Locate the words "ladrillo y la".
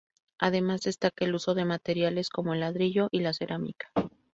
2.61-3.33